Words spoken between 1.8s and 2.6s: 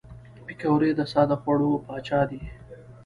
پاچا دي